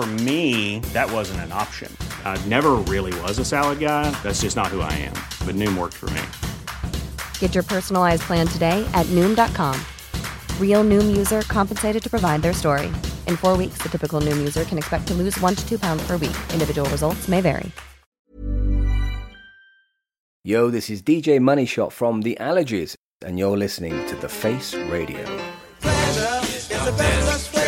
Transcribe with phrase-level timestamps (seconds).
[0.00, 1.94] For me, that wasn't an option.
[2.24, 4.10] I never really was a salad guy.
[4.22, 5.12] That's just not who I am.
[5.44, 6.22] But Noom worked for me.
[7.38, 9.78] Get your personalized plan today at Noom.com.
[10.58, 12.86] Real Noom user compensated to provide their story.
[13.26, 16.02] In four weeks, the typical Noom user can expect to lose one to two pounds
[16.06, 16.38] per week.
[16.54, 17.70] Individual results may vary.
[20.44, 24.72] Yo, this is DJ Money Shot from The Allergies, and you're listening to The Face
[24.72, 25.26] Radio.
[25.82, 27.59] And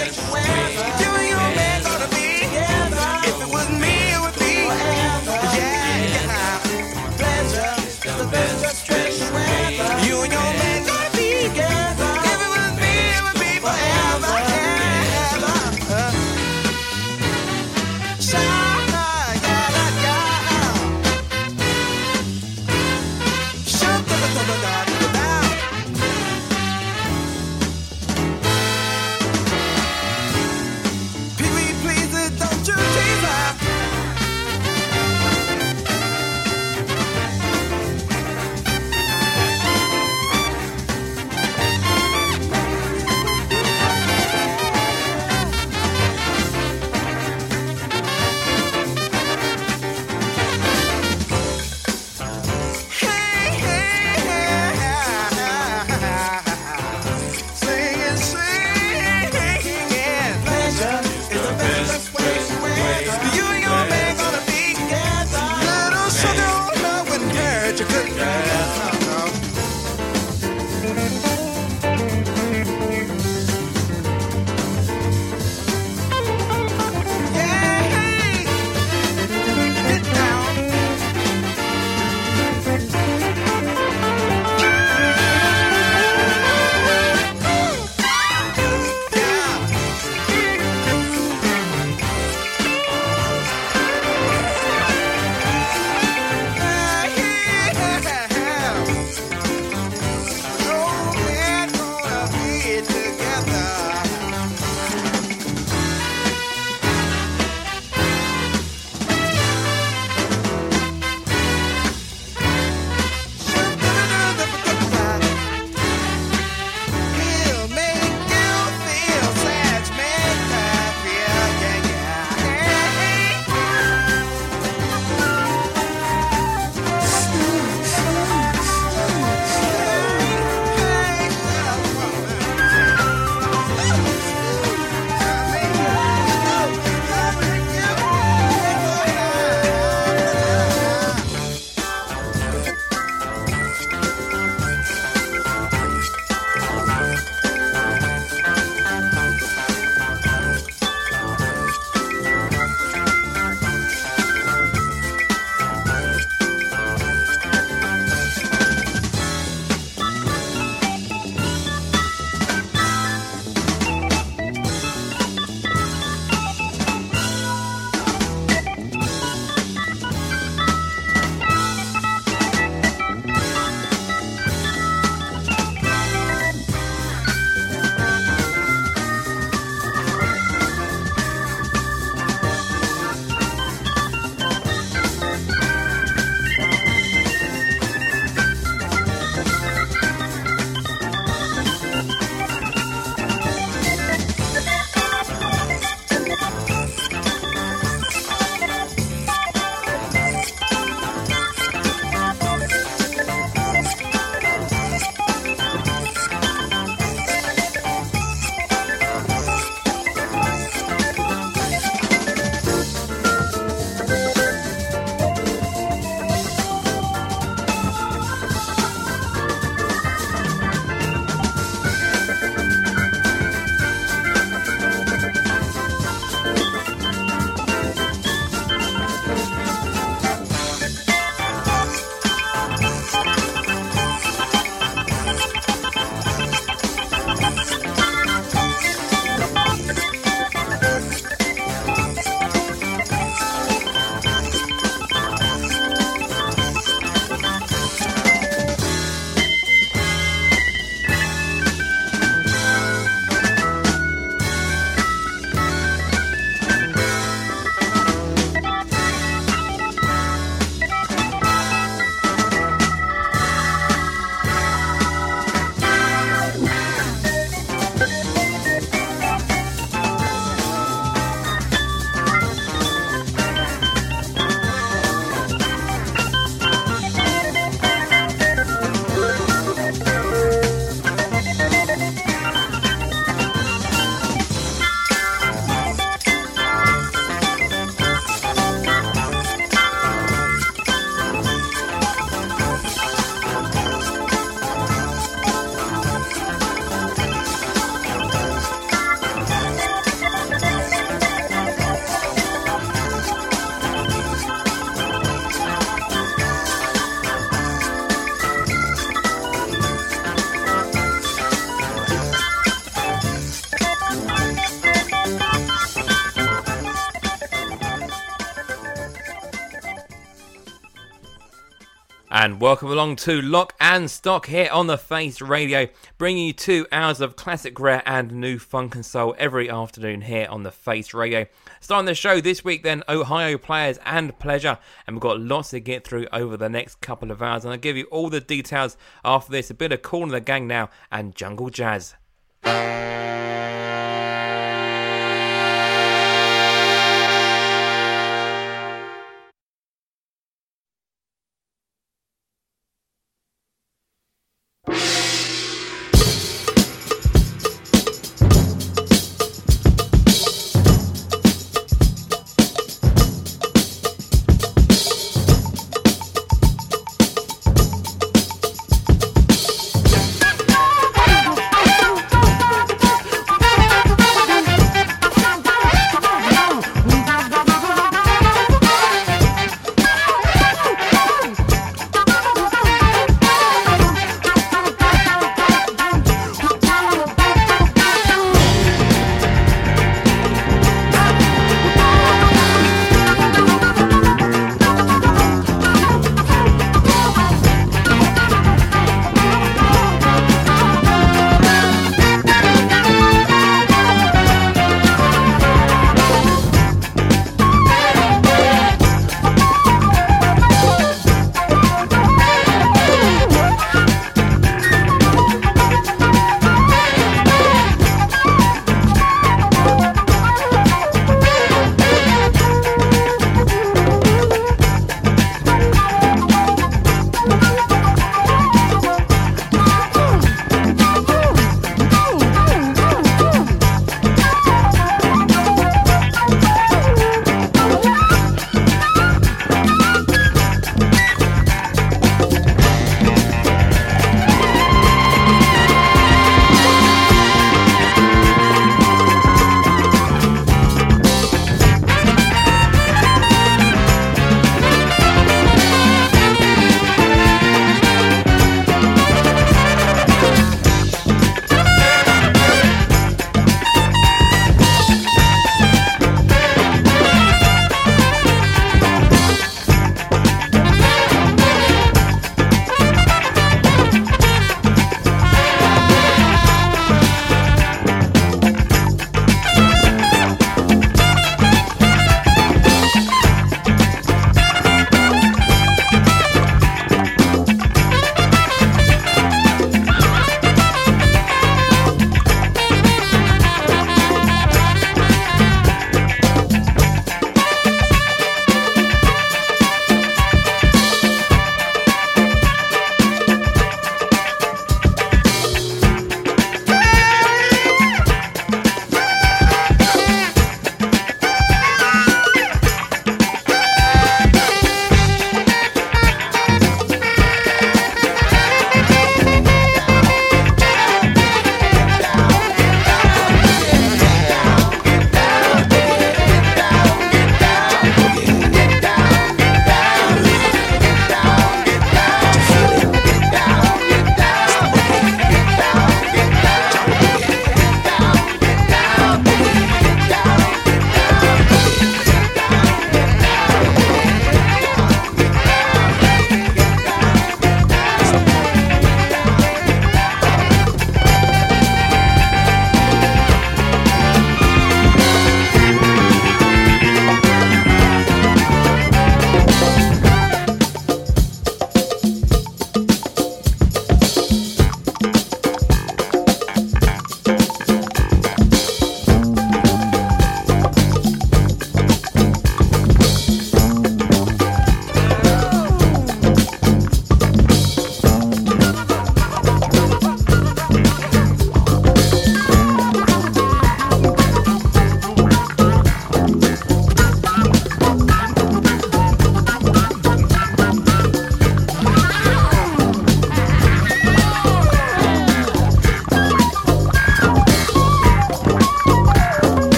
[322.63, 327.21] welcome along to Lock and Stock here on the Face Radio, bringing you two hours
[327.21, 331.47] of classic rare and new funk and soul every afternoon here on the Face Radio.
[331.81, 334.79] Starting the show this week, then Ohio players and pleasure,
[335.09, 337.65] and we've got lots to get through over the next couple of hours.
[337.65, 339.69] And I'll give you all the details after this.
[339.69, 342.15] A bit of Kool and the Gang now and Jungle Jazz.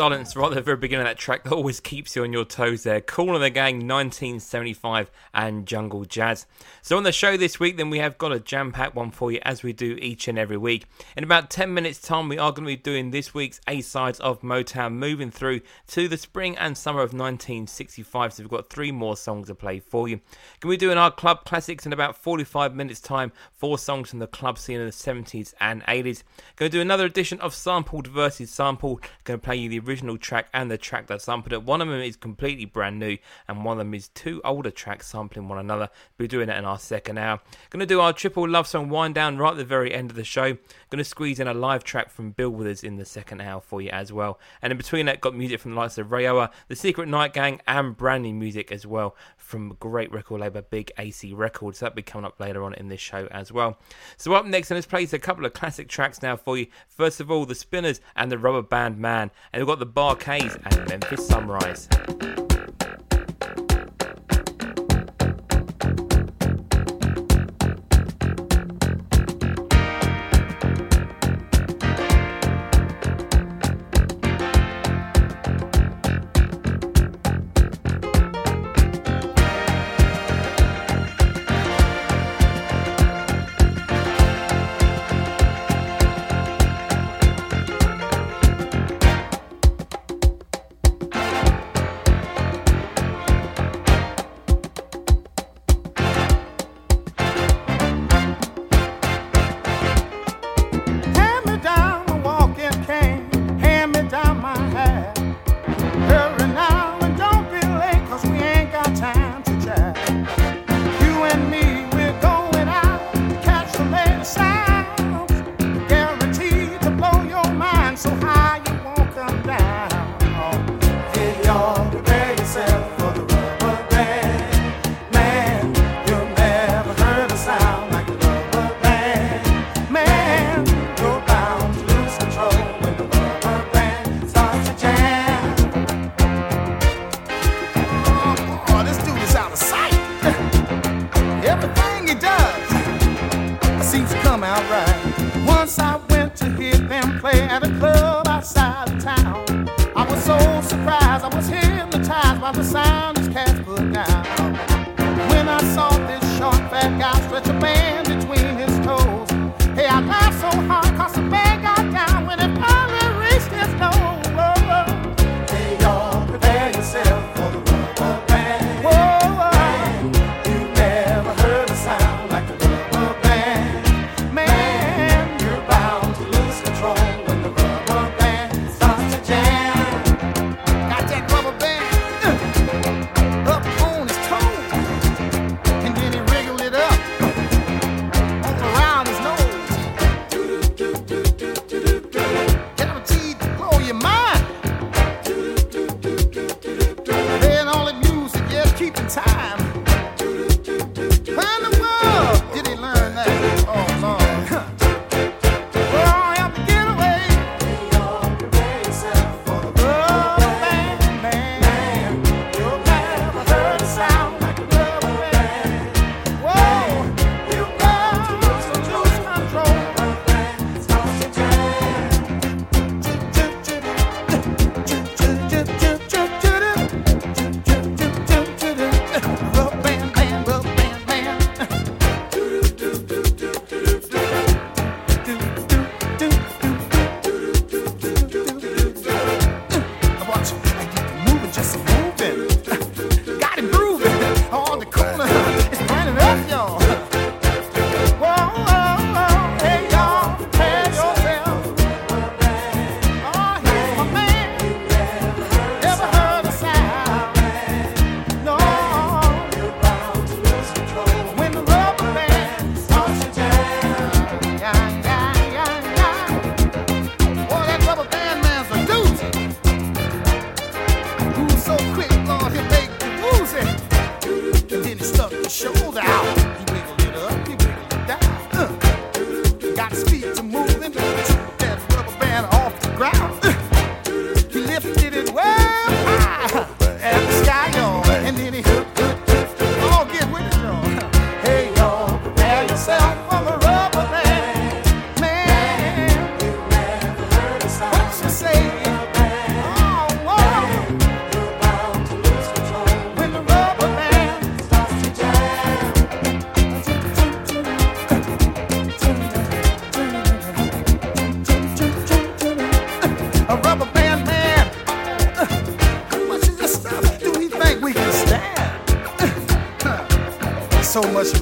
[0.00, 2.46] Silence right at the very beginning of that track that always keeps you on your
[2.46, 3.02] toes there.
[3.02, 6.46] Kool and the Gang 1975 and Jungle Jazz.
[6.80, 9.30] So on the show this week, then we have got a jam packed one for
[9.30, 10.86] you as we do each and every week.
[11.18, 14.18] In about 10 minutes' time, we are going to be doing this week's A sides
[14.20, 18.32] of Motown, moving through to the spring and summer of 1965.
[18.32, 20.22] So we've got three more songs to play for you.
[20.60, 23.32] Can we do in our club classics in about 45 minutes' time?
[23.52, 26.22] Four songs from the club scene of the 70s and 80s.
[26.56, 29.02] Going to do another edition of Sampled versus Sampled.
[29.24, 31.64] Going to play you the original track and the track that sampled it.
[31.64, 33.18] One of them is completely brand new,
[33.48, 35.90] and one of them is two older tracks sampling one another.
[36.16, 37.40] We're doing it in our second hour.
[37.70, 40.16] Going to do our triple love song wind down right at the very end of
[40.16, 40.56] the show.
[40.90, 43.82] Going to squeeze in a live track from Bill Withers in the second hour for
[43.82, 44.38] you as well.
[44.62, 47.60] And in between that, got music from the likes of Rayoa, The Secret Night Gang,
[47.66, 51.80] and brand new music as well from great record label Big AC Records.
[51.80, 53.78] That'll be coming up later on in this show as well.
[54.16, 56.68] So up next, let's play a couple of classic tracks now for you.
[56.88, 60.58] First of all, The Spinners and the Rubber Band Man, and we've got the Bar-Kays
[60.66, 61.88] and Memphis Sunrise.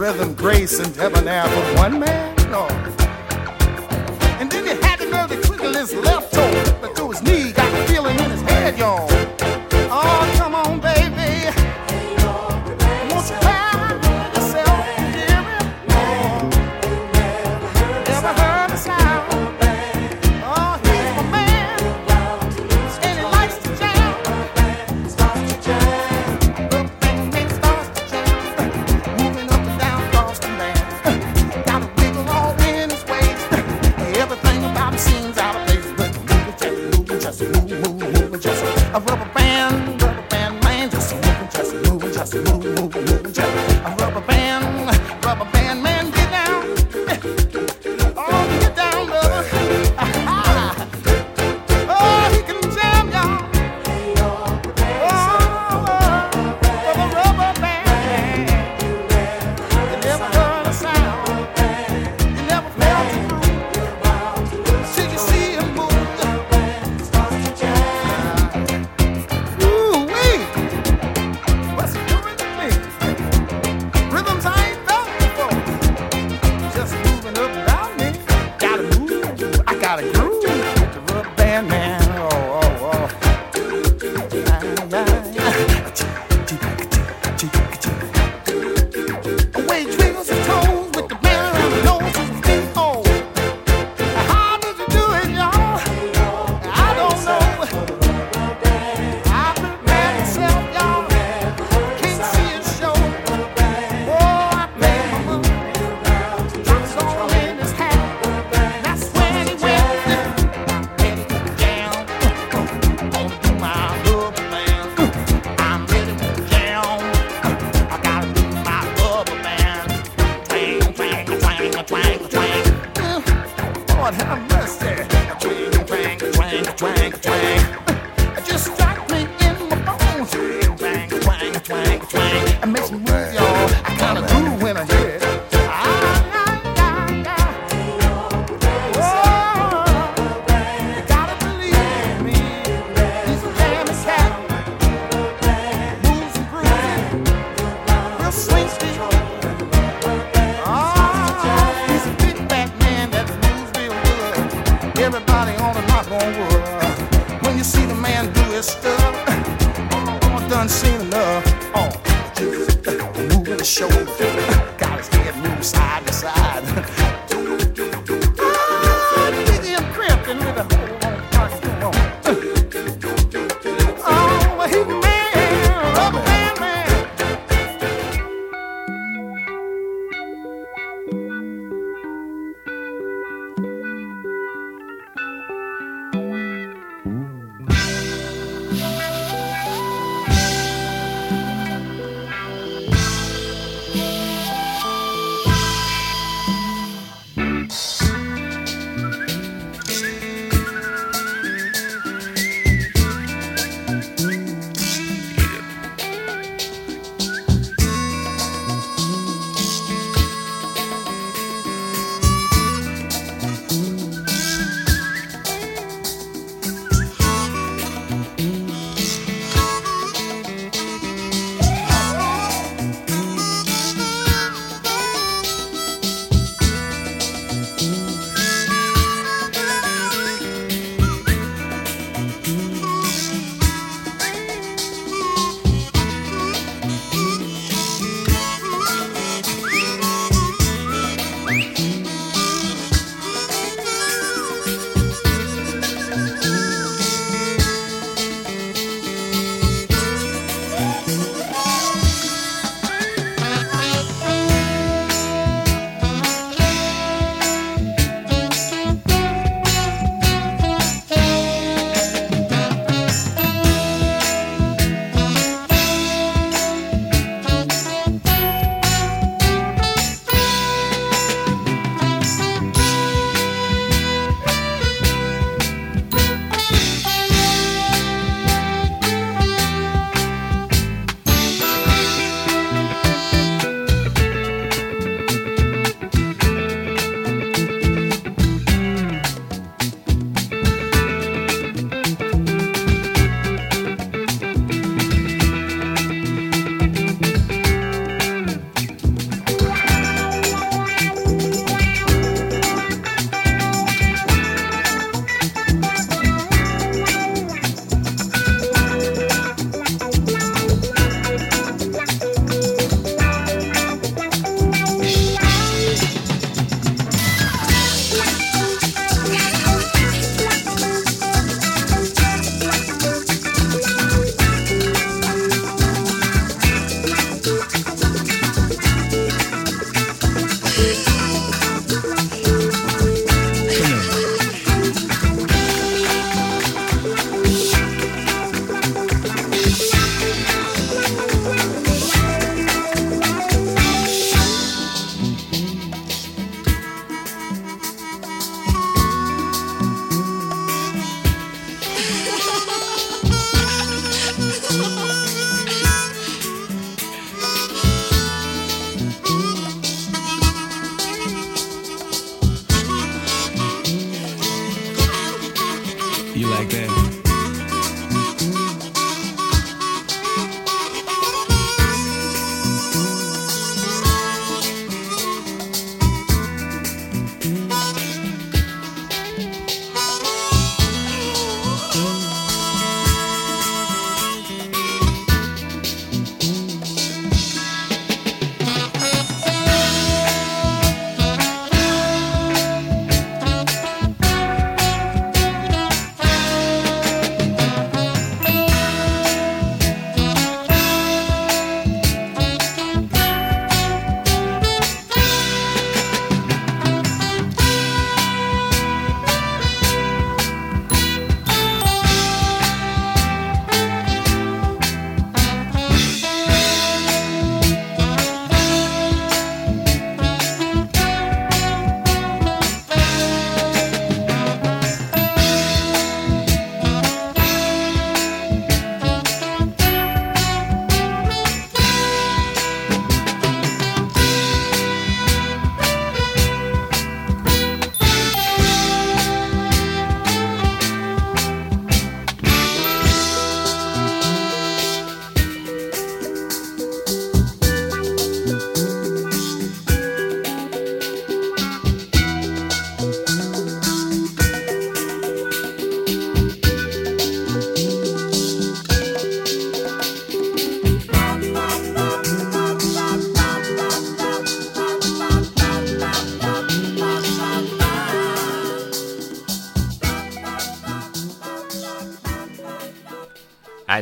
[0.08, 2.27] Rhythm, grace, and debonair for one man?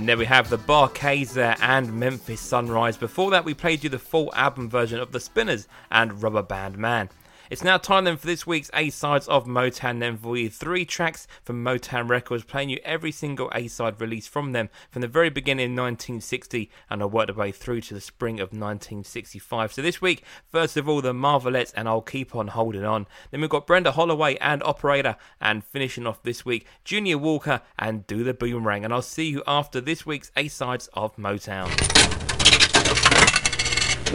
[0.07, 2.97] And there we have the Bar-Kays there and Memphis Sunrise.
[2.97, 6.79] Before that, we played you the full album version of The Spinners and Rubber Band
[6.79, 7.11] Man.
[7.49, 10.01] It's now time then for this week's A sides of Motown.
[10.01, 14.27] Then for you, three tracks from Motown Records, playing you every single A side release
[14.27, 17.95] from them from the very beginning in 1960, and I worked my way through to
[17.95, 19.73] the spring of 1965.
[19.73, 23.07] So this week, first of all, the Marvelettes, and I'll keep on holding on.
[23.31, 28.07] Then we've got Brenda Holloway and Operator, and finishing off this week, Junior Walker and
[28.09, 28.85] Do the Boomerang.
[28.85, 31.69] And I'll see you after this week's A sides of Motown.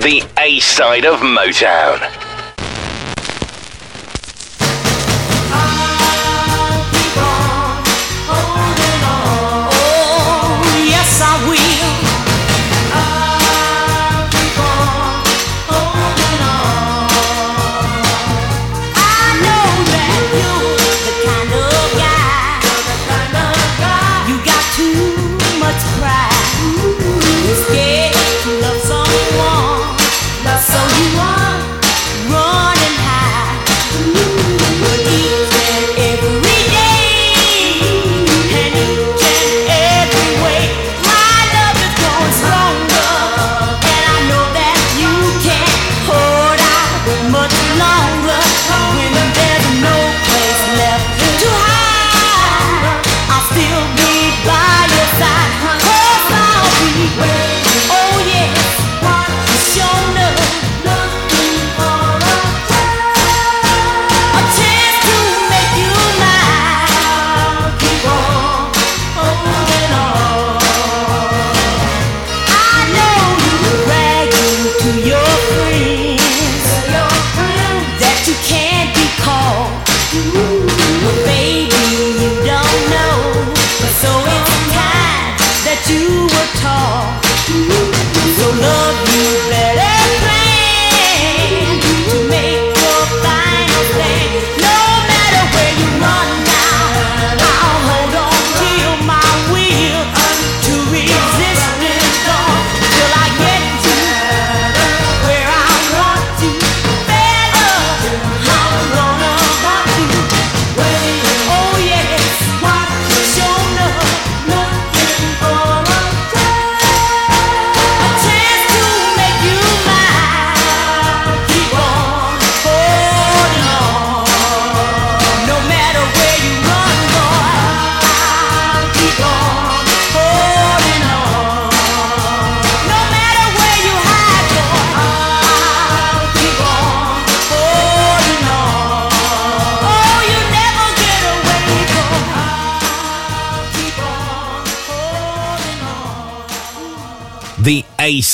[0.02, 2.41] The A side of Motown.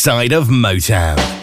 [0.08, 1.37] Side of Motown.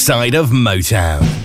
[0.00, 1.39] Side of Motown.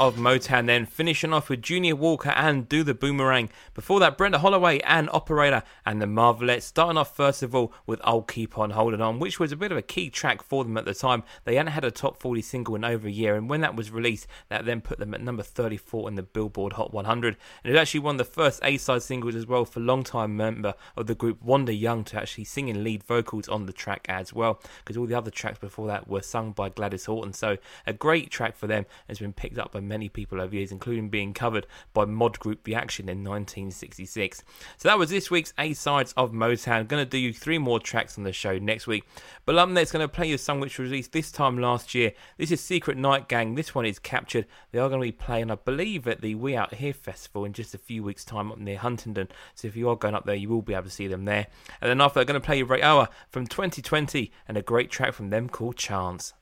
[0.00, 3.50] Of Motown, then finishing off with Junior Walker and Do the Boomerang.
[3.74, 6.64] Before that, Brenda Holloway and Operator and the Marvelettes.
[6.64, 9.70] Starting off first of all with I'll Keep On Holding On, which was a bit
[9.70, 11.22] of a key track for them at the time.
[11.44, 13.90] They hadn't had a top 40 single in over a year, and when that was
[13.90, 17.36] released, that then put them at number 34 in the Billboard Hot 100.
[17.62, 21.08] And it actually of the first A side singles as well for long-time member of
[21.08, 24.62] the group Wanda Young to actually sing in lead vocals on the track as well,
[24.78, 27.34] because all the other tracks before that were sung by Gladys Horton.
[27.34, 30.72] So a great track for them has been picked up by many people over years,
[30.72, 34.42] including being covered by mod group Reaction in 1966.
[34.78, 36.88] So that was this week's A sides of Motown.
[36.88, 39.04] Going to do you three more tracks on the show next week.
[39.44, 41.94] But I'm next going to play you a song which was released this time last
[41.94, 42.12] year.
[42.38, 43.56] This is Secret Night Gang.
[43.56, 44.46] This one is captured.
[44.70, 47.52] They are going to be playing, I believe, at the We Out Here Festival in
[47.52, 49.28] just a few weeks' time up near Huntingdon.
[49.56, 51.48] So if you are going up there, you will be able to see them there.
[51.80, 54.90] And then after, I'm going to play you Ray Hour from 2020 and a great
[54.90, 56.34] track from them called Chance.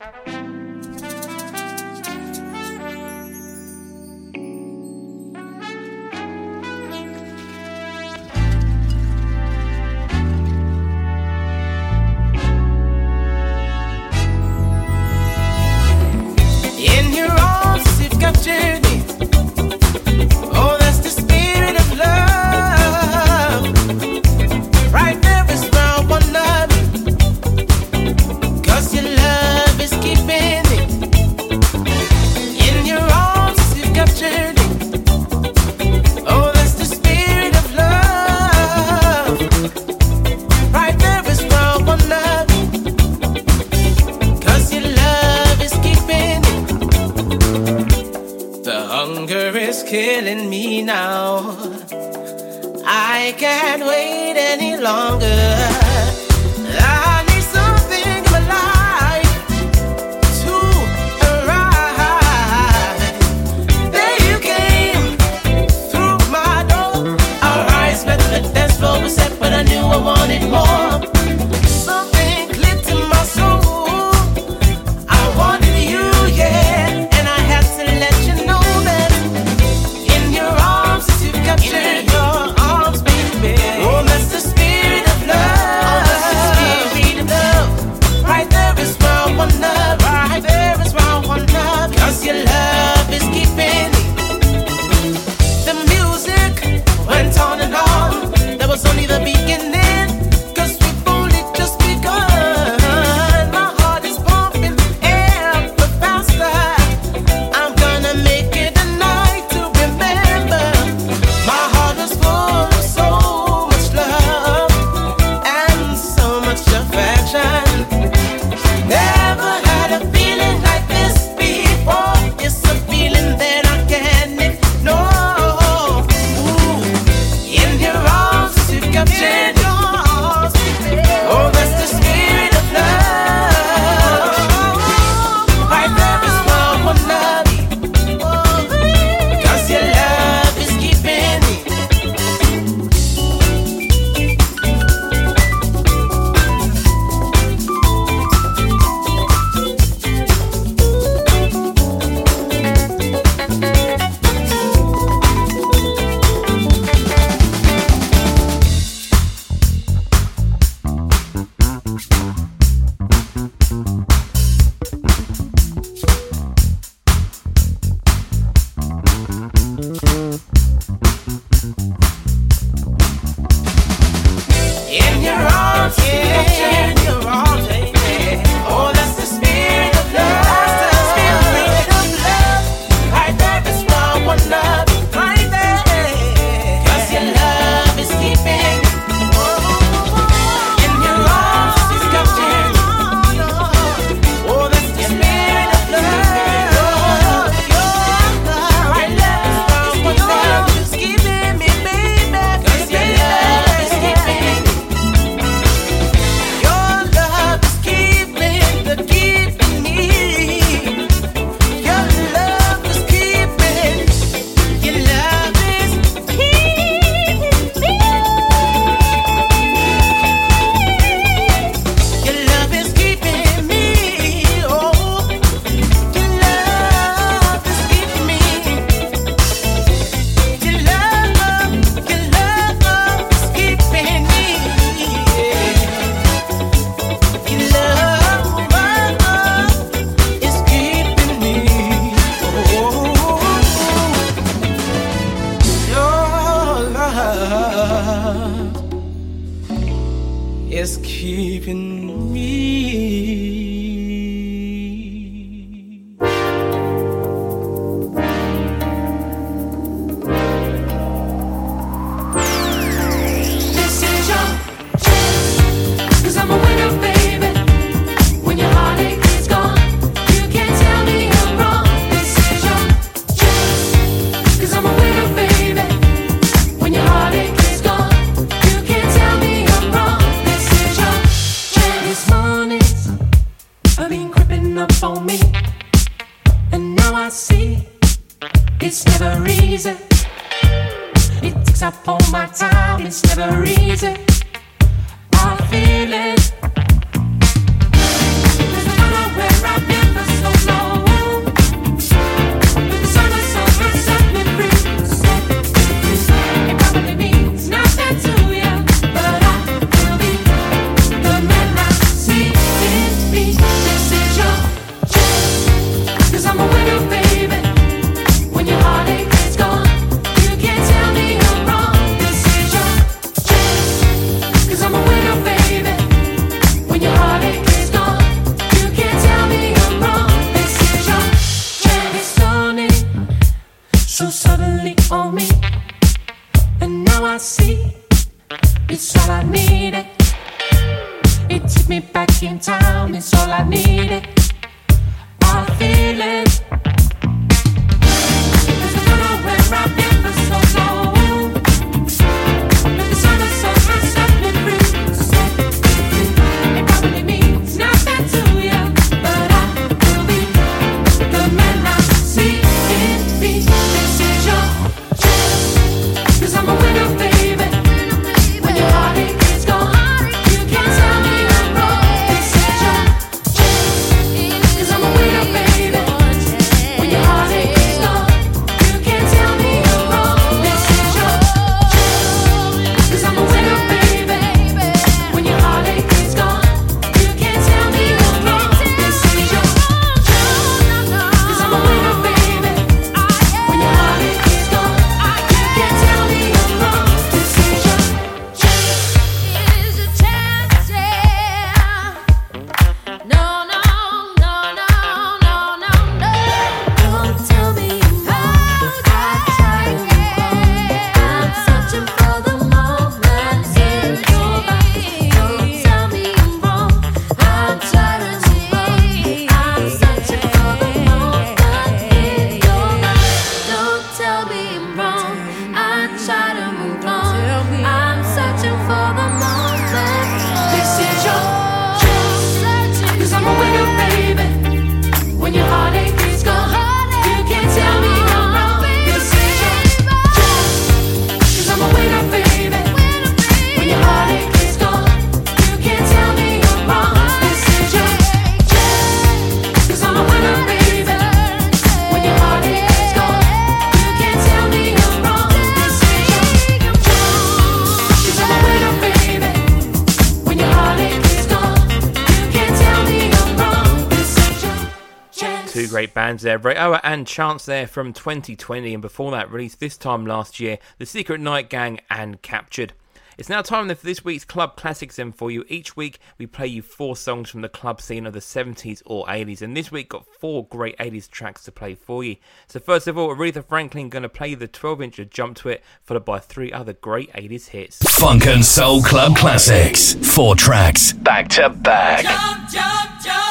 [465.89, 469.97] two great bands there, Ray and Chance there from 2020, and before that, released this
[469.97, 472.93] time last year, The Secret Night Gang and Captured.
[473.39, 475.65] It's now time for this week's Club Classics in for you.
[475.69, 479.25] Each week we play you four songs from the club scene of the 70s or
[479.27, 482.37] 80s, and this week got four great 80s tracks to play for you.
[482.67, 486.25] So first of all, Aretha Franklin gonna play the 12-inch of Jump to It, followed
[486.25, 487.99] by three other great 80s hits.
[488.19, 490.15] Funk and Soul Club Classics.
[490.15, 492.25] Four tracks back to back.
[492.25, 493.48] Jump, jump, jump.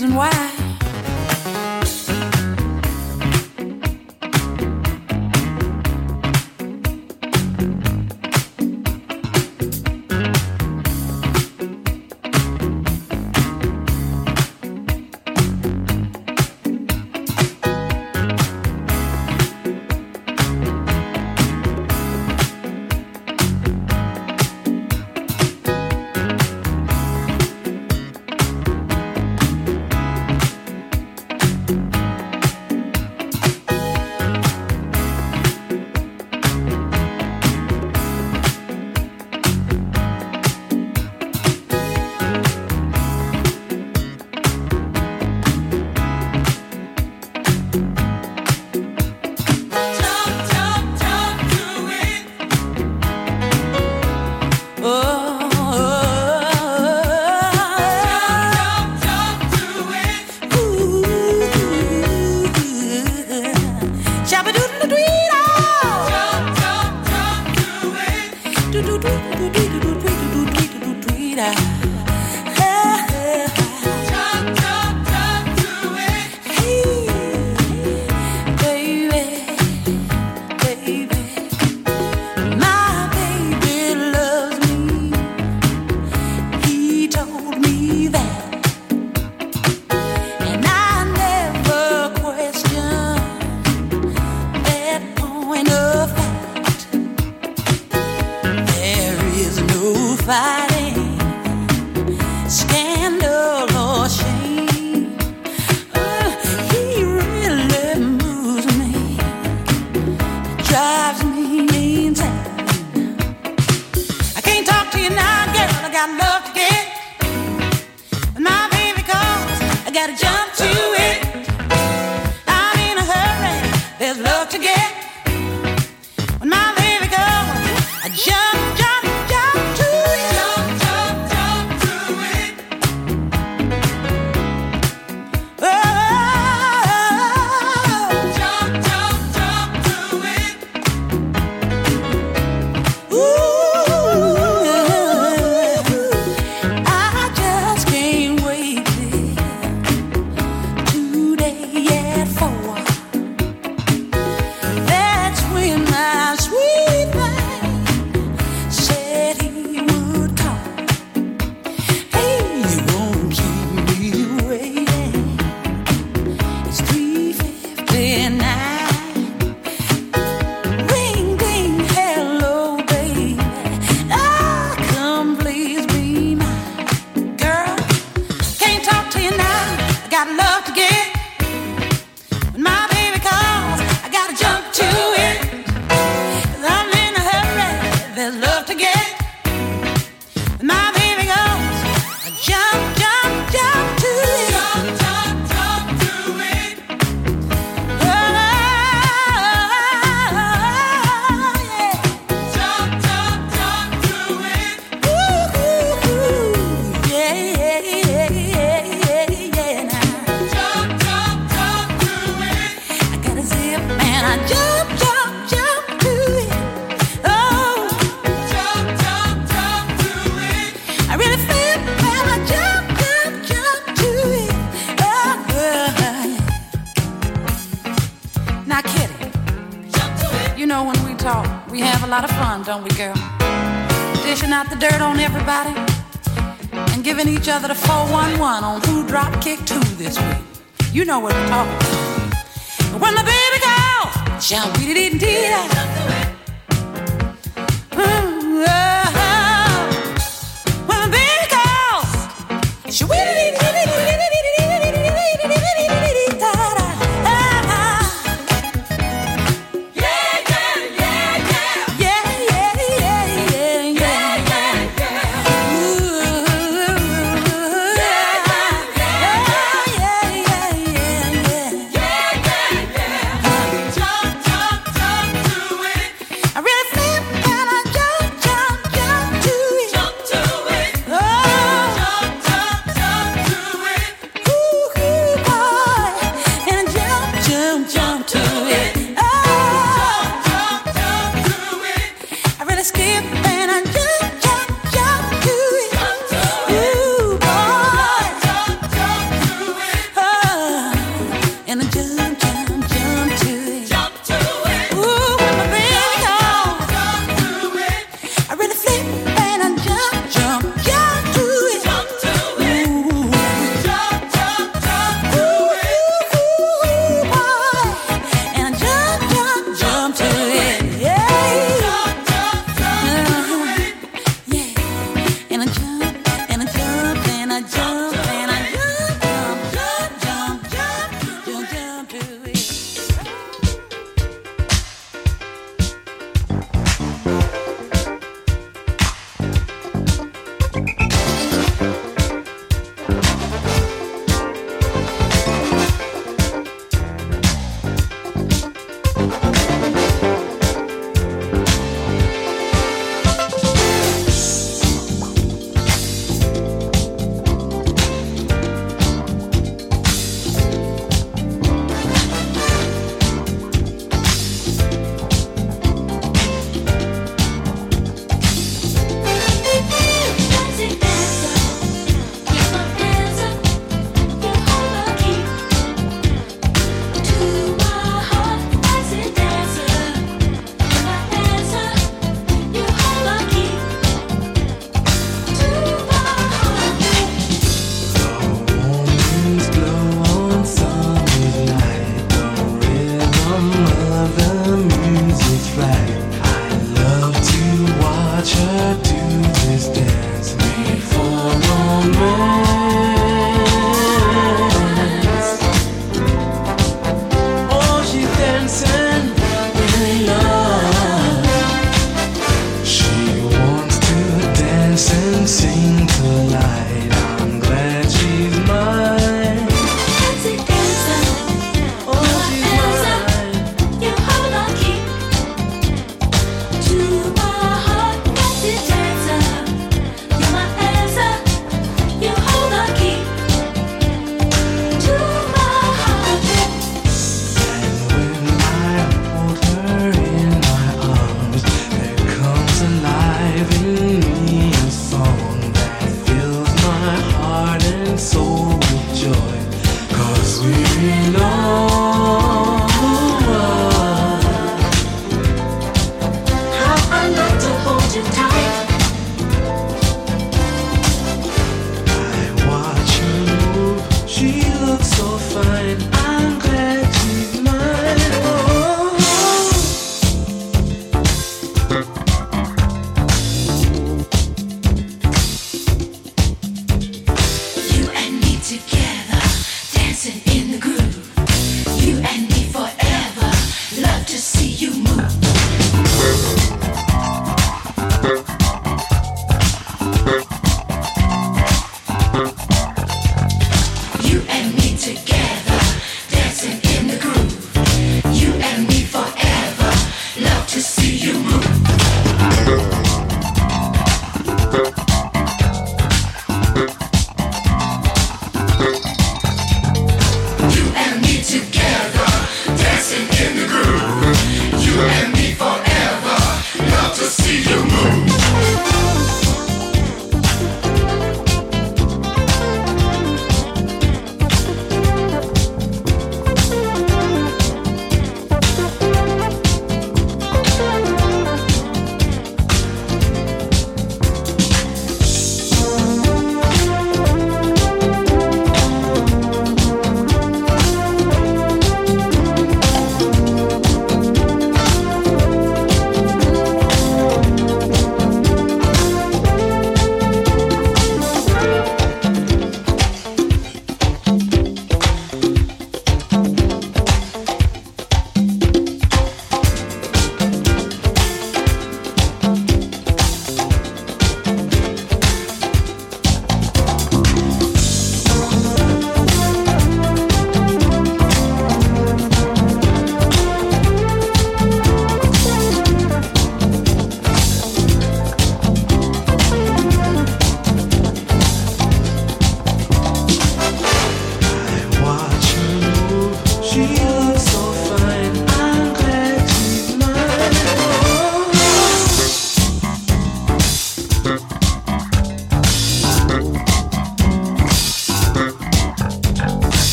[0.00, 0.37] reason why.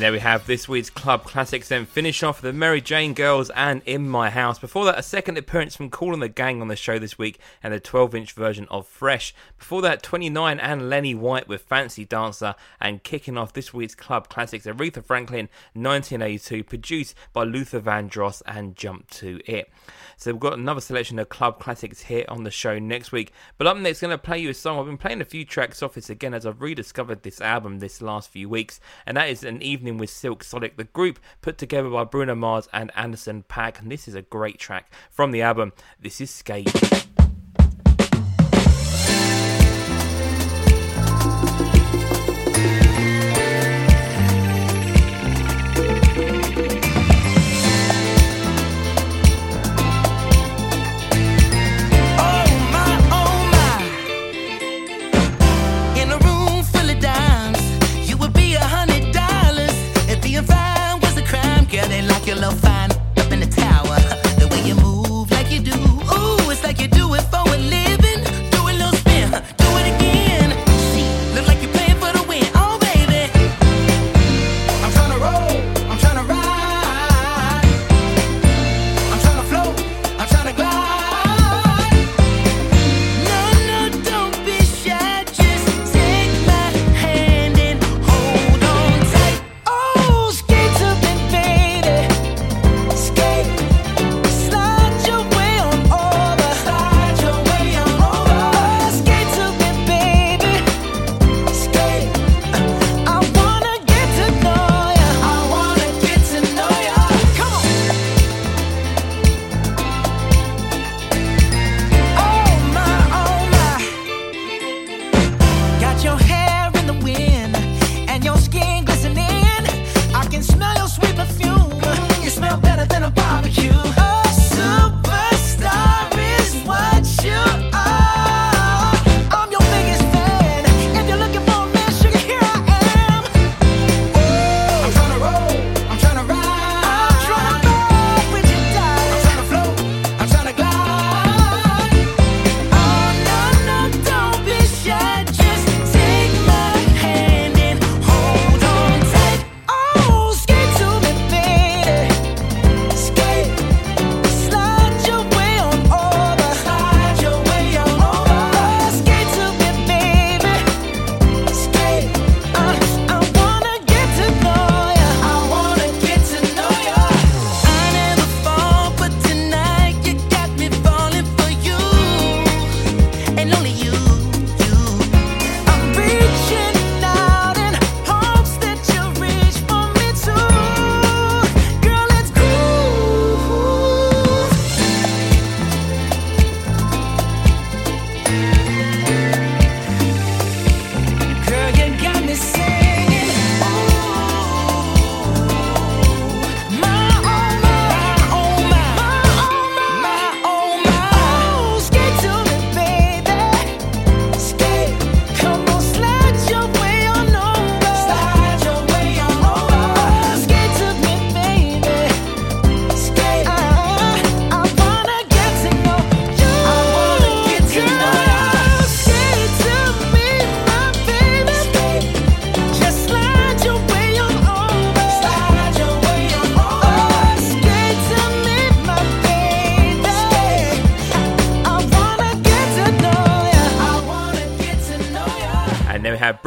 [0.00, 1.68] And there we have this week's Club Classics.
[1.68, 4.58] Then finish off the Mary Jane Girls and In My House.
[4.58, 7.38] Before that, a second appearance from Kool and the Gang on the show this week
[7.62, 9.34] and the 12 inch version of Fresh.
[9.58, 12.54] Before that, Twennynine and Lenny White with Fancy Dancer.
[12.80, 18.76] And kicking off this week's Club Classics, Aretha Franklin 1982, produced by Luther Vandross and
[18.76, 19.70] Jump to It.
[20.20, 23.32] So we've got another selection of club classics here on the show next week.
[23.56, 24.78] But up next, going to play you a song.
[24.78, 28.02] I've been playing a few tracks off this again as I've rediscovered this album this
[28.02, 31.88] last few weeks, and that is an evening with Silk Sonic, the group put together
[31.88, 33.80] by Bruno Mars and Anderson .Paak.
[33.80, 35.72] And this is a great track from the album.
[35.98, 36.70] This is Skate.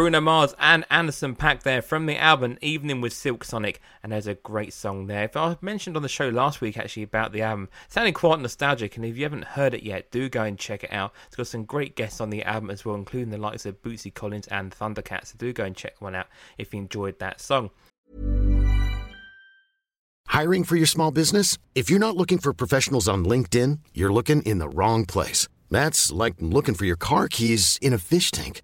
[0.04, 4.28] Bruno Mars and Anderson .Paak there from the album Evening with Silk Sonic, and there's
[4.28, 5.32] a great song there.
[5.34, 9.06] I mentioned on the show last week actually about the album, sounding quite nostalgic, and
[9.06, 11.14] if you haven't heard it yet, do go and check it out.
[11.28, 14.14] It's got some great guests on the album as well, including the likes of Bootsy
[14.14, 15.26] Collins and Thundercat.
[15.28, 16.28] So do go and check one out
[16.58, 17.70] if you enjoyed that song.
[20.28, 21.58] Hiring for your small business?
[21.76, 25.48] If you're not looking for professionals on LinkedIn, you're looking in the wrong place.
[25.72, 28.64] That's like looking for your car keys in a fish tank.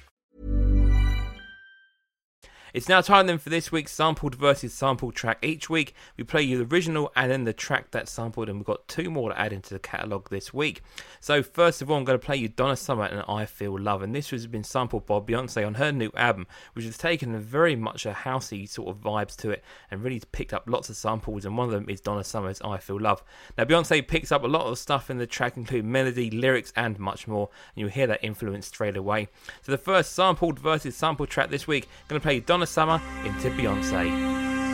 [2.73, 5.39] It's now time then for this week's sampled versus sampled track.
[5.41, 8.65] Each week we play you the original and then the track that's sampled, and we've
[8.65, 10.81] got two more to add into the catalogue this week.
[11.19, 14.01] So first of all, I'm going to play you Donna Summer and I Feel Love,
[14.01, 17.75] and this has been sampled by Beyonce on her new album, which has taken very
[17.75, 21.45] much a housey sort of vibes to it, and really picked up lots of samples.
[21.45, 23.23] And one of them is Donna Summer's I Feel Love.
[23.57, 26.97] Now Beyonce picks up a lot of stuff in the track, including melody, lyrics, and
[26.99, 29.27] much more, and you'll hear that influence straight away.
[29.61, 32.67] So the first sampled versus sampled track this week, I'm going to play you Donna
[32.67, 34.70] Summer into Beyonce.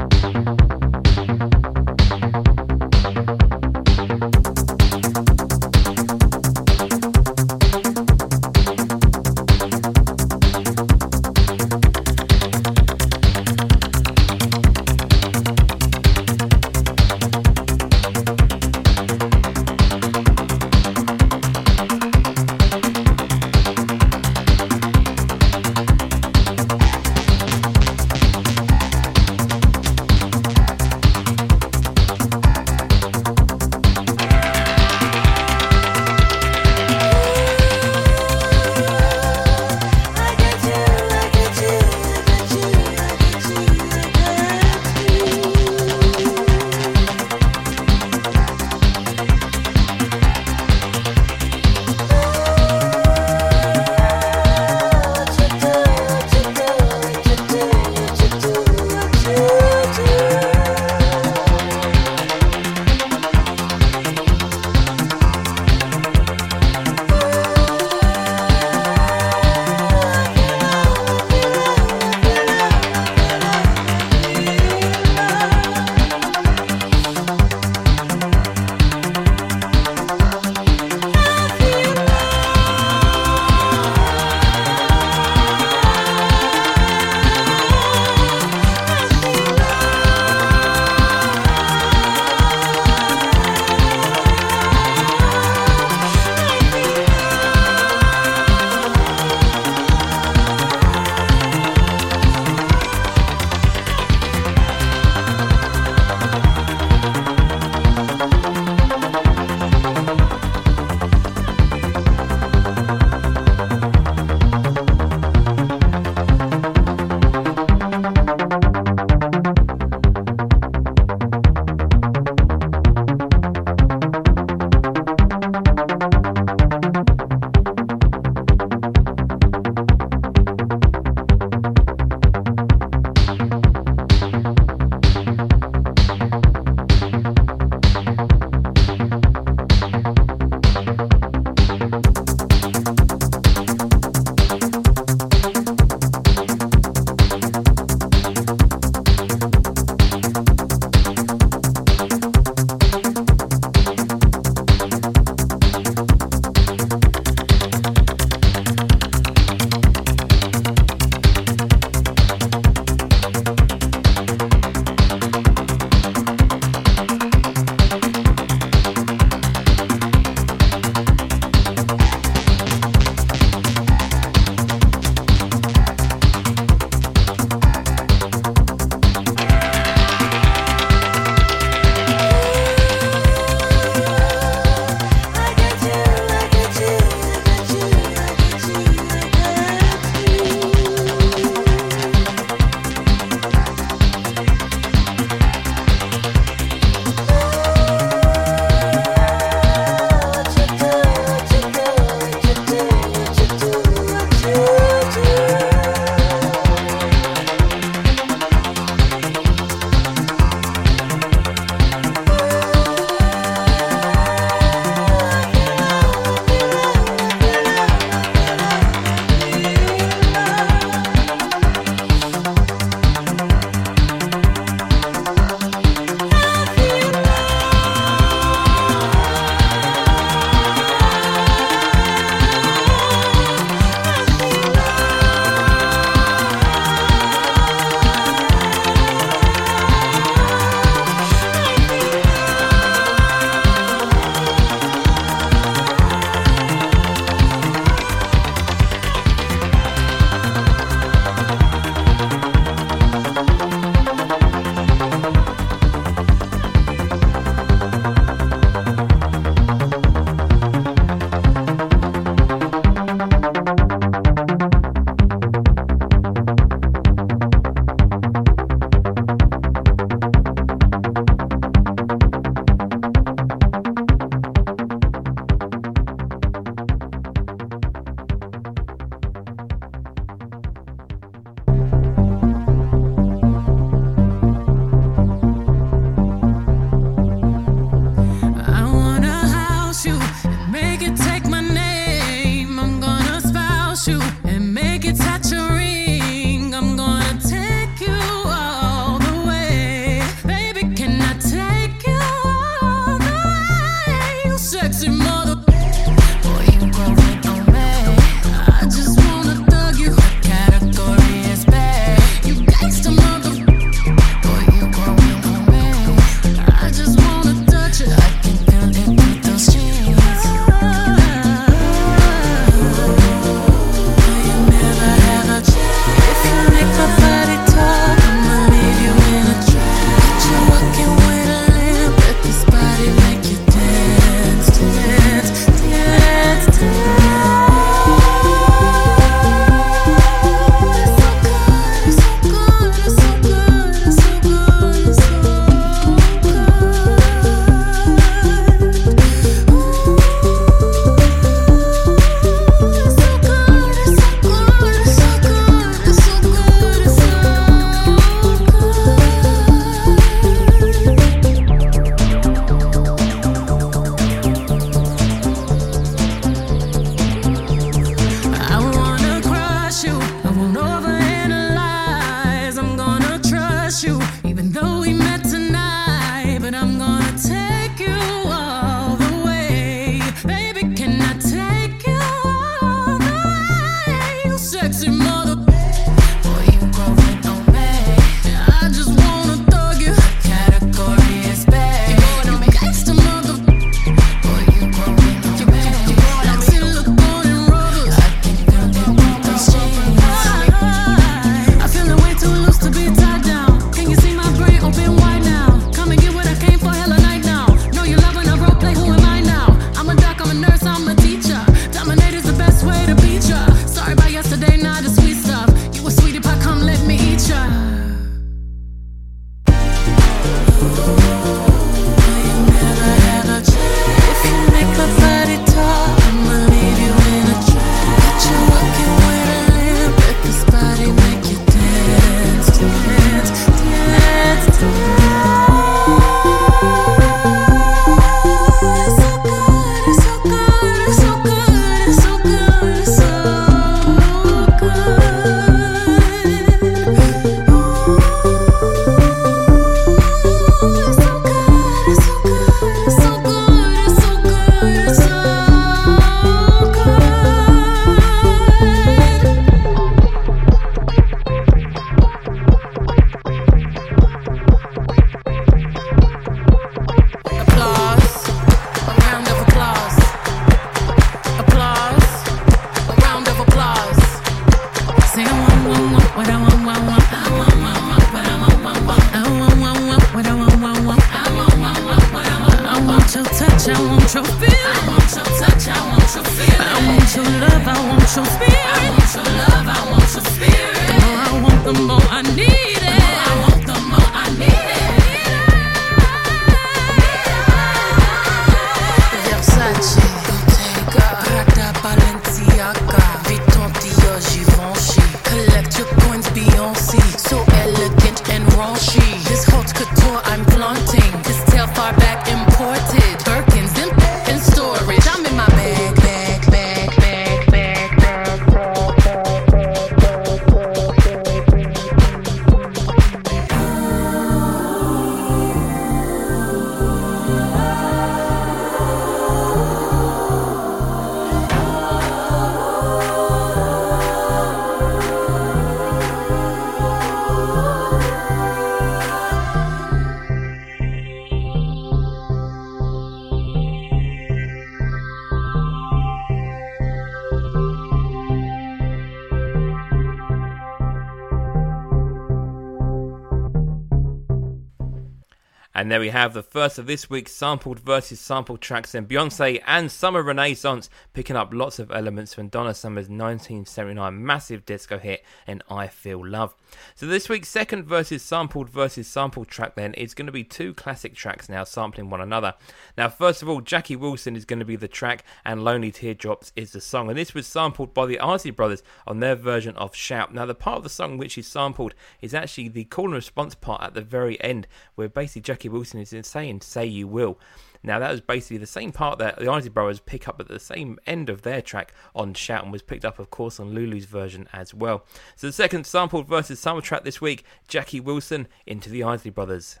[556.12, 559.14] There we have the first of this week's sampled versus sampled tracks.
[559.14, 564.84] And Beyonce and Summer Renaissance picking up lots of elements from Donna Summer's 1979 massive
[564.84, 566.74] disco hit and I Feel Love.
[567.22, 570.92] So this week's second versus sampled versus sampled track then is going to be two
[570.92, 572.74] classic tracks now sampling one another.
[573.16, 576.72] Now first of all, Jackie Wilson is going to be the track and Lonely Teardrops
[576.74, 577.28] is the song.
[577.28, 580.52] And this was sampled by the Isley Brothers on their version of Shout.
[580.52, 583.76] Now the part of the song which is sampled is actually the call and response
[583.76, 587.56] part at the very end where basically Jackie Wilson is saying say you will.
[588.04, 590.80] Now that was basically the same part that the Isley Brothers pick up at the
[590.80, 594.24] same end of their track on Shout and was picked up of course on Lulu's
[594.24, 595.24] version as well.
[595.54, 600.00] So the second sampled versus summer track this week, Jackie Wilson into the Isley Brothers.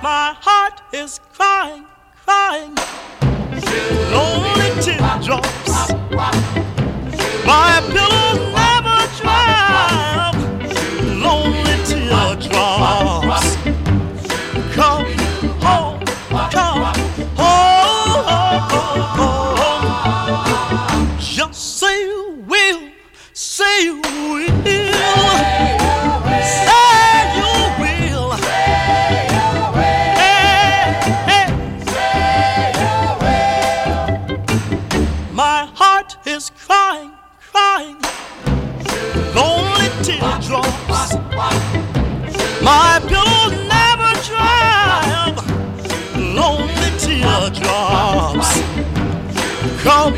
[0.00, 1.86] My heart is crying,
[2.24, 2.87] crying.
[7.48, 8.07] My
[49.88, 50.17] Come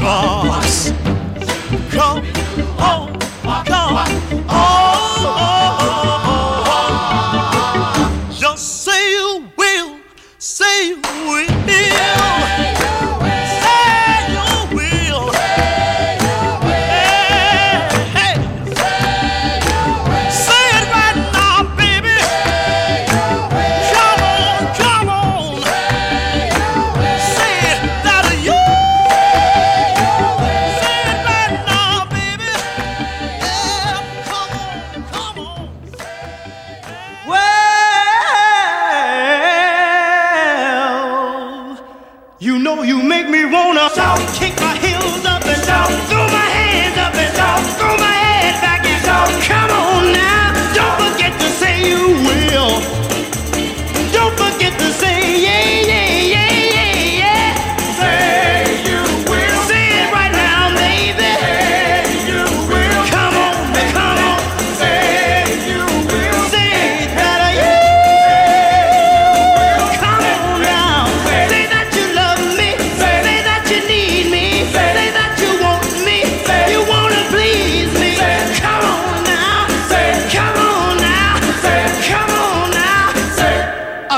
[0.00, 0.60] teardrops.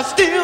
[0.02, 0.41] still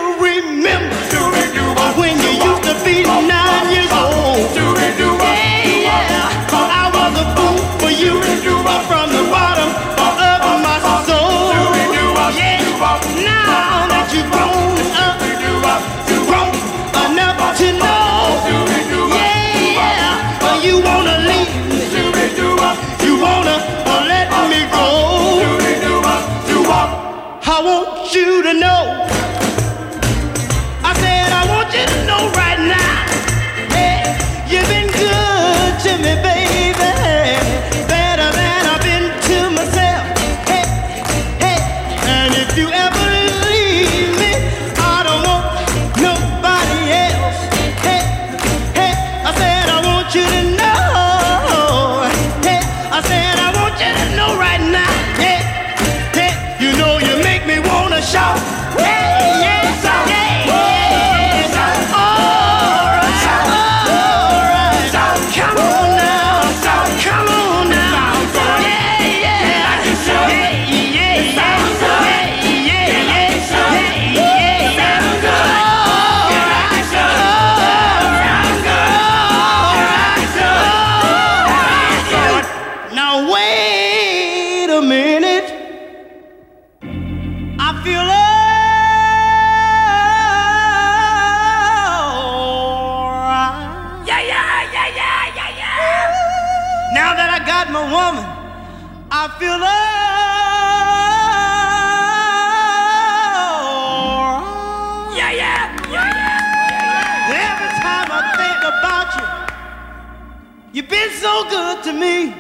[111.18, 112.32] so good to me.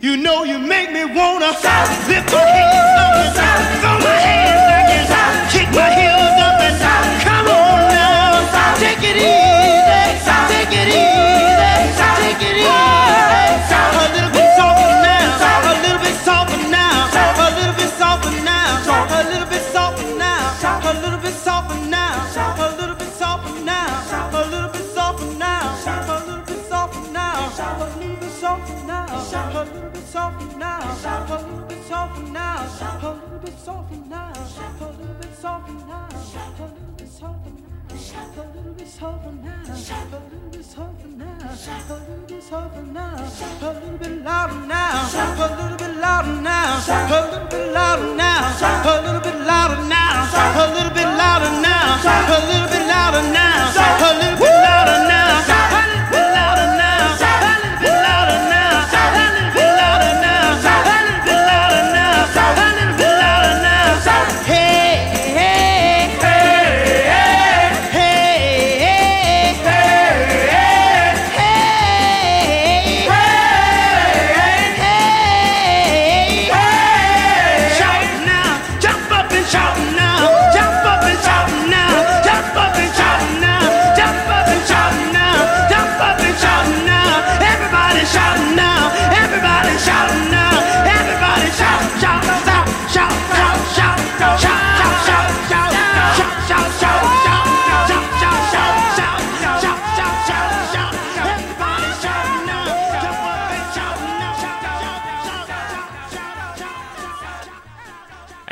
[0.00, 5.32] You know you make me wanna lift my hands up and throw my hands back
[5.32, 7.04] and kick my heels up and down.
[7.24, 13.72] come on now, take it easy, take it easy, take it easy.
[13.96, 18.84] A little bit softer now, a little bit softer now, a little bit softer now,
[18.84, 23.93] a little bit softer now, a little bit softer now, a little bit softer now,
[29.34, 34.32] a little bit softer now, a little bit softer now, a little bit softer now,
[34.32, 37.74] a little bit softer now, a little bit softer now.
[37.94, 39.74] A little bit softer now, a
[40.12, 41.54] little bit softer now, a
[41.94, 47.00] little bit softer now, a little bit louder now, a little bit louder now, a
[47.10, 52.38] little bit louder now, a little bit louder now, a little bit louder now, a
[52.44, 55.13] little bit louder now, a little bit louder now,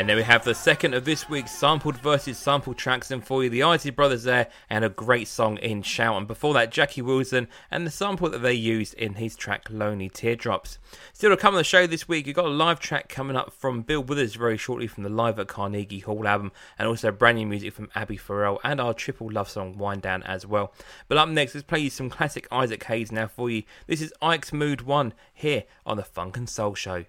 [0.03, 3.45] And then we have the second of this week's sampled versus sample tracks, and for
[3.45, 6.17] you, the Isley Brothers there, and a great song in Shout.
[6.17, 10.09] And before that, Jackie Wilson and the sample that they used in his track Lonely
[10.09, 10.79] Teardrops.
[11.13, 13.53] Still to come on the show this week, you've got a live track coming up
[13.53, 16.51] from Bill Withers very shortly from the Live at Carnegie Hall album,
[16.81, 20.25] and also brand new music from Abby Farrell and our triple love song Wind Down
[20.25, 20.75] as well.
[21.07, 23.63] But up next, let's play you some classic Isaac Hayes now for you.
[23.87, 27.05] This is Ike's Mood 1 here on the Funk and Soul Show.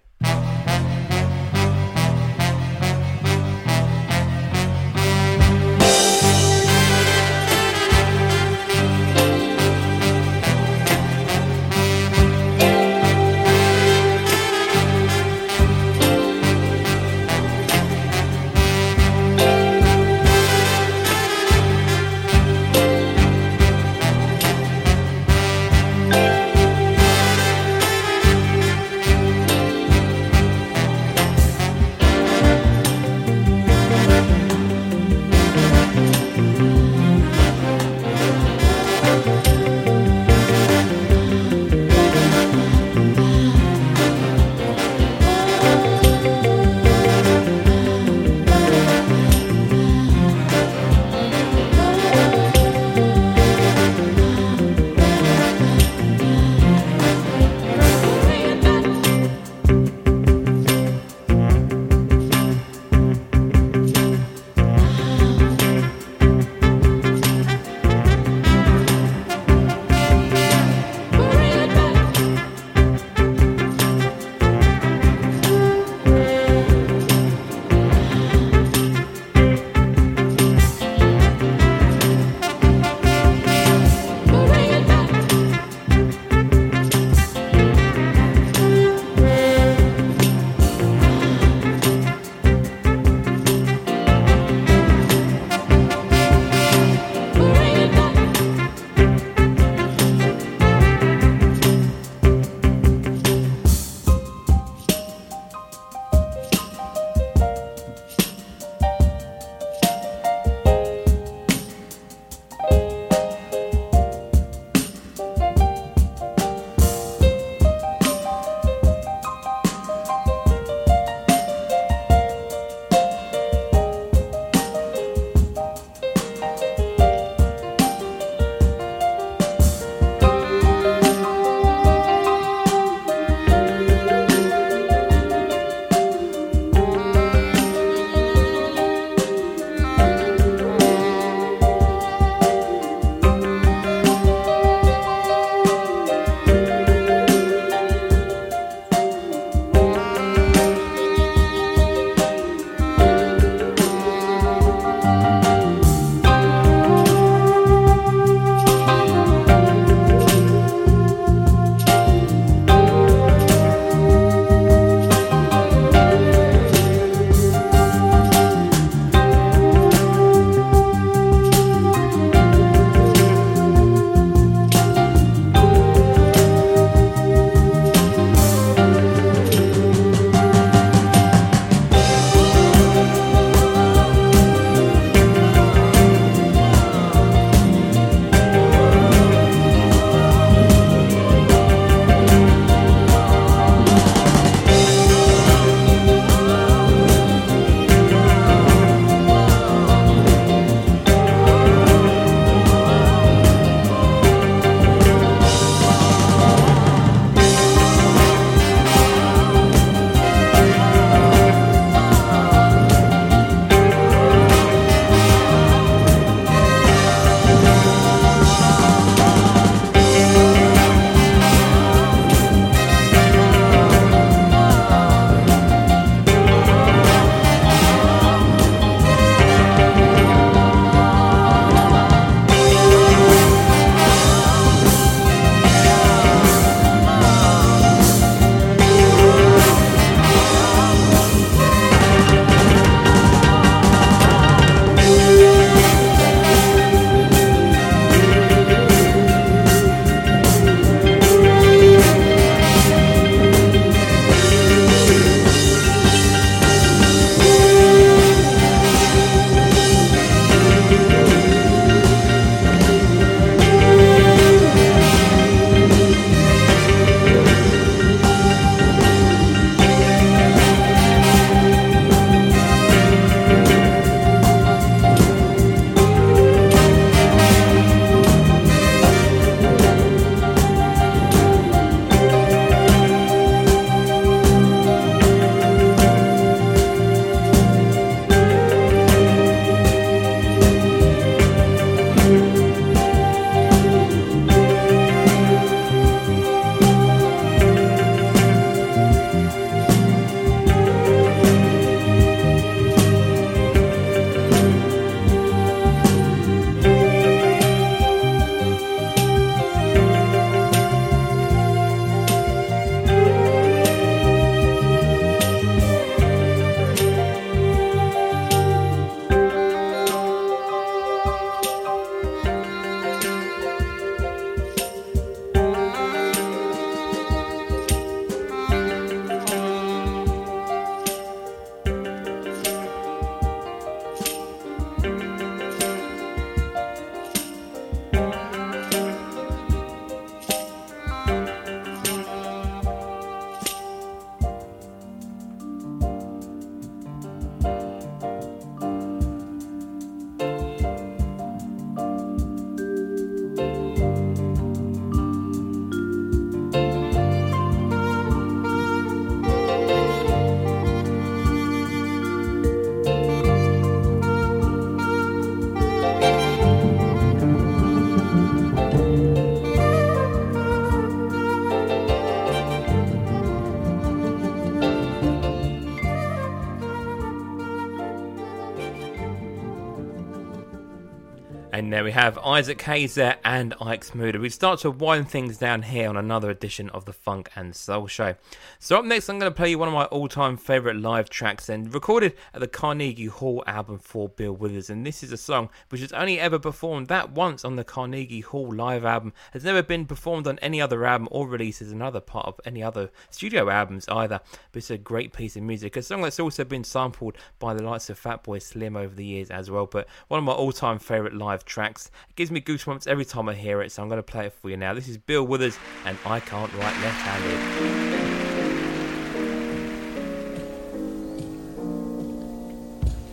[382.04, 384.40] We have Isaac Hayes there and Ike Smoother.
[384.40, 388.08] We start to wind things down here on another edition of the Funk and Soul
[388.08, 388.36] Show.
[388.84, 391.70] So up next, I'm going to play you one of my all-time favourite live tracks,
[391.70, 394.90] and recorded at the Carnegie Hall album for Bill Withers.
[394.90, 398.42] And this is a song which has only ever performed that once on the Carnegie
[398.42, 399.32] Hall live album.
[399.54, 402.84] Has never been performed on any other album or released as another part of any
[402.84, 404.42] other studio albums either.
[404.74, 405.96] But it's a great piece of music.
[405.96, 409.50] A song that's also been sampled by the likes of Fatboy Slim over the years
[409.50, 409.86] as well.
[409.86, 412.12] But one of my all-time favourite live tracks.
[412.28, 414.54] It gives me goosebumps every time I hear it, so I'm going to play it
[414.62, 414.94] for you now.
[414.94, 418.13] This is Bill Withers, and I Can't Write Left-Handed.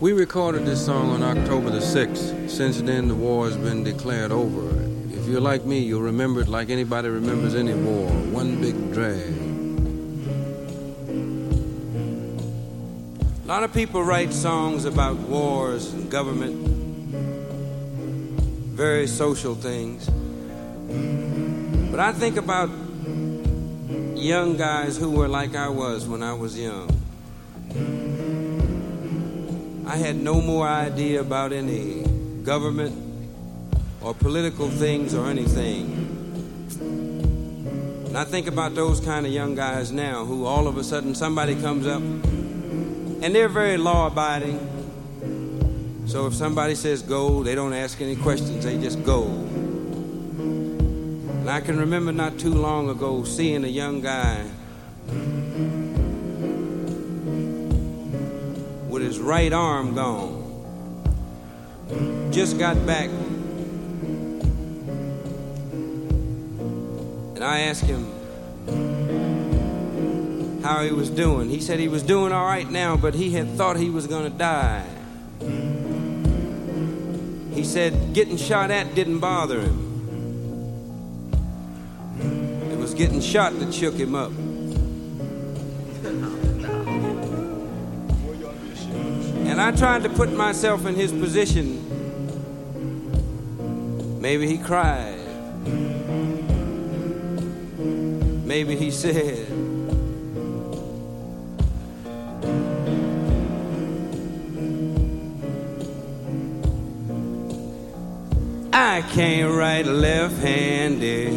[0.01, 2.49] We recorded this song on October the 6th.
[2.49, 4.67] Since then, the war has been declared over.
[5.13, 9.31] If you're like me, you'll remember it like anybody remembers any war one big drag.
[13.43, 16.55] A lot of people write songs about wars and government,
[18.73, 20.09] very social things.
[21.91, 22.71] But I think about
[24.15, 26.89] young guys who were like I was when I was young.
[29.91, 32.05] I had no more idea about any
[32.43, 32.95] government
[34.01, 35.91] or political things or anything.
[38.05, 41.13] And I think about those kind of young guys now who all of a sudden
[41.13, 44.61] somebody comes up and they're very law abiding.
[46.05, 49.25] So if somebody says go, they don't ask any questions, they just go.
[51.33, 54.49] And I can remember not too long ago seeing a young guy
[59.01, 60.37] with his right arm gone.
[62.31, 63.09] Just got back.
[67.35, 68.05] And I asked him
[70.61, 71.49] how he was doing.
[71.49, 74.31] He said he was doing all right now, but he had thought he was going
[74.31, 74.85] to die.
[77.55, 79.87] He said getting shot at didn't bother him.
[82.71, 84.31] It was getting shot that shook him up.
[89.51, 91.77] And I tried to put myself in his position.
[94.21, 95.19] Maybe he cried.
[98.45, 99.45] Maybe he said,
[108.71, 111.33] I can't write left handed.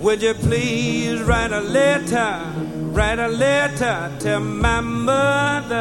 [0.00, 2.59] Would you please write a letter?
[2.92, 5.76] Write a letter to my mother.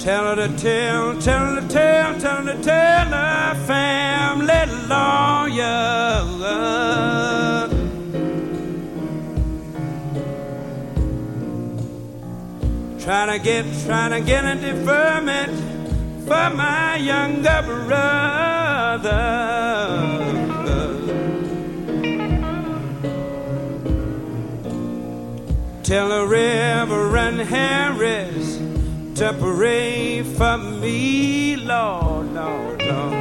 [0.00, 5.78] Tell her to tell, tell her to tell, tell her to tell her family lawyer.
[12.98, 15.67] Trying to get, trying to get a deferment
[16.28, 19.08] for my younger brother.
[25.82, 28.58] Tell the Reverend Harris
[29.18, 33.14] to pray for me, Lord, Lord, Lord.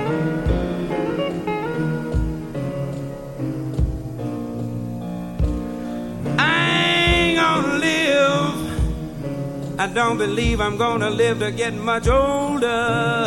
[6.37, 6.65] I
[7.05, 8.56] ain't gonna live.
[9.79, 13.25] I don't believe I'm gonna live to get much older.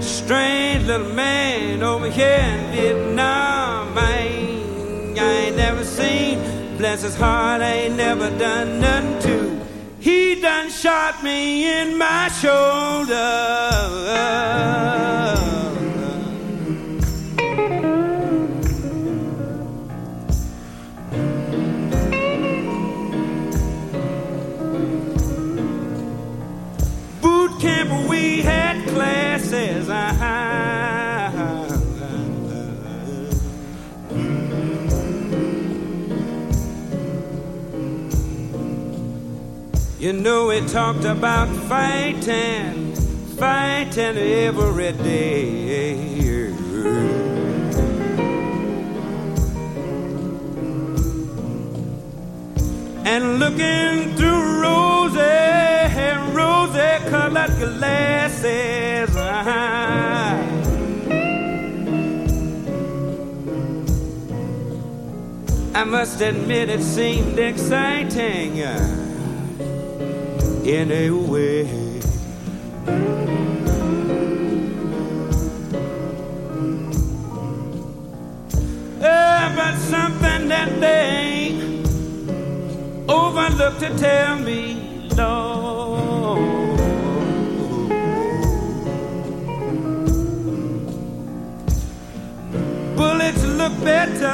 [0.00, 3.98] Strange little man over here in Vietnam.
[3.98, 6.38] I ain't, I ain't never seen.
[6.78, 9.66] Bless his heart, I ain't never done nothing to.
[9.98, 13.18] He done shot me in my shoulder.
[29.50, 29.88] Classes.
[29.88, 30.24] Uh-huh.
[30.24, 31.74] Ah, ah, ah,
[34.12, 34.40] mm.
[39.98, 42.94] You know, we talked about fighting,
[43.36, 46.10] fighting every day.
[53.12, 55.18] and looking through rosy,
[56.32, 59.16] rosy colored glasses.
[65.74, 68.58] I must admit it seemed exciting
[70.64, 71.66] in a way.
[79.02, 81.29] Uh, but something that day
[83.50, 86.36] they look to tell me, no.
[92.96, 94.26] Bullets look better,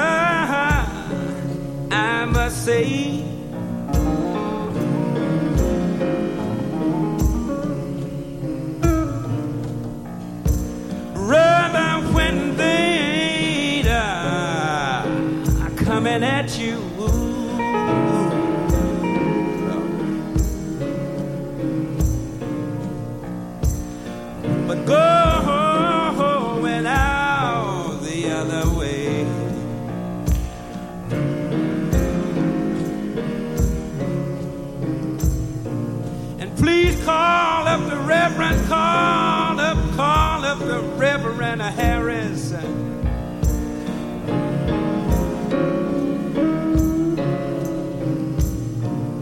[1.90, 3.25] I must say.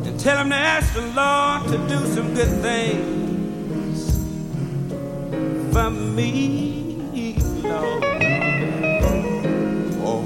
[0.07, 4.15] And tell him to ask the Lord to do some good things
[5.73, 8.05] for me, Lord.
[10.07, 10.25] Oh.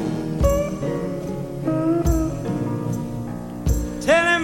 [4.00, 4.38] Tell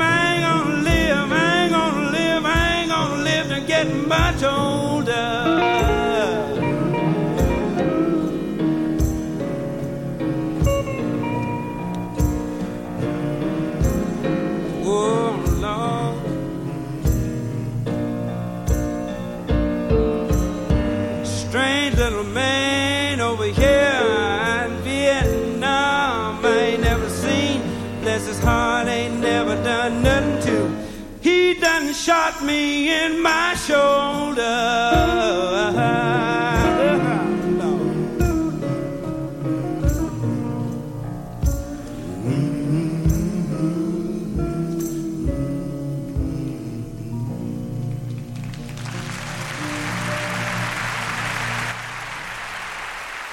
[32.04, 34.42] shot me in my shoulder.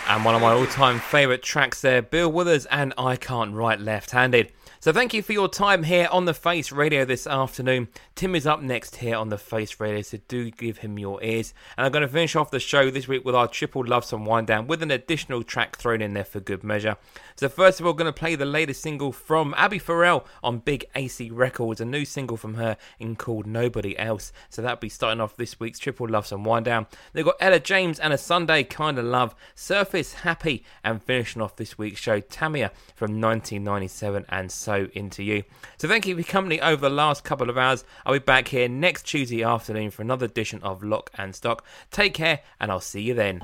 [0.07, 3.81] And one of my all time favourite tracks there, Bill Withers and I Can't Write
[3.81, 4.53] Left Handed.
[4.83, 7.87] So thank you for your time here on the Face Radio this afternoon.
[8.15, 11.53] Tim is up next here on the Face Radio, so do give him your ears.
[11.77, 14.25] And I'm going to finish off the show this week with our triple love song
[14.25, 16.97] wind down with an additional track thrown in there for good measure.
[17.35, 20.85] So first of all, going to play the latest single from Abby Farrell on Big
[20.95, 24.33] AC Records, a new single from her in called Nobody Else.
[24.49, 26.87] So that'll be starting off this week's triple love song wind down.
[27.13, 31.55] They've got Etta James and a Sunday kind of love, Surface Happy, and finishing off
[31.55, 35.43] this week's show Tamia from 1997 and so into you.
[35.77, 37.83] So thank you for your company over the last couple of hours.
[38.05, 41.65] I'll be back here next Tuesday afternoon for another edition of Lock and Stock.
[41.91, 43.39] Take care, and I'll see you then.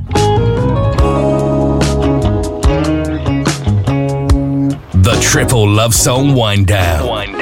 [4.93, 7.09] The Triple Love Song Wind Down.
[7.09, 7.36] Wind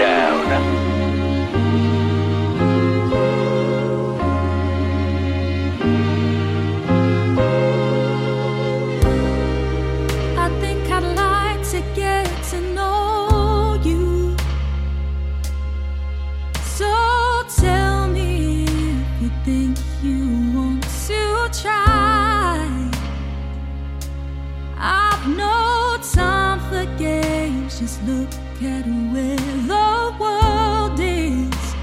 [27.85, 28.33] just look
[28.63, 28.83] at
[29.13, 29.37] where
[29.71, 31.75] the world is.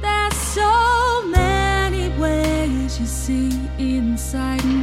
[0.00, 4.77] There's so many ways you see inside my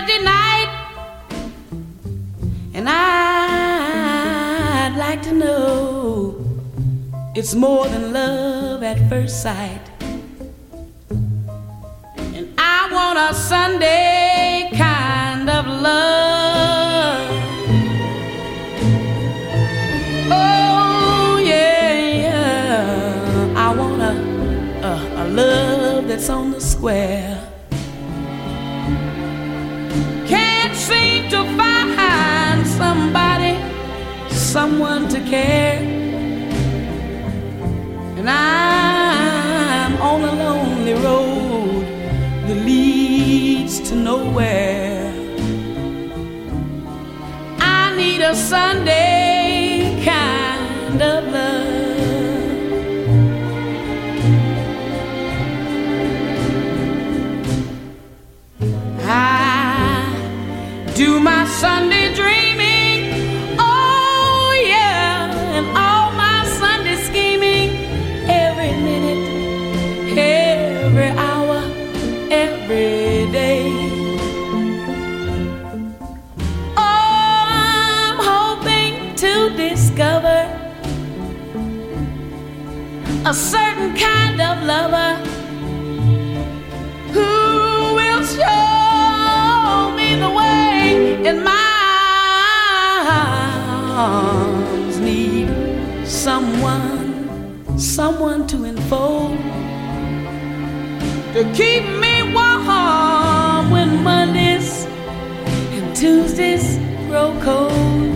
[0.00, 0.70] Saturday night,
[2.72, 3.04] and I'd
[4.96, 6.42] like to know
[7.34, 9.82] it's more than love at first sight.
[12.16, 17.28] And I want a Sunday kind of love.
[20.32, 21.92] Oh, yeah,
[22.24, 23.52] yeah.
[23.54, 24.14] I want a,
[25.24, 27.29] a love that's on the square.
[34.50, 35.78] someone to care.
[38.18, 41.84] And I'm on a lonely road
[42.48, 45.14] that leads to nowhere.
[47.60, 49.19] I need a Sunday.
[83.30, 85.14] a certain kind of lover
[87.14, 93.04] who will show me the way in my
[93.94, 95.48] arms need
[96.04, 99.38] someone, someone to enfold
[101.32, 104.86] to keep me warm when Mondays
[105.76, 108.10] and Tuesdays grow cold.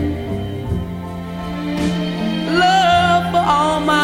[2.65, 4.04] Love for all my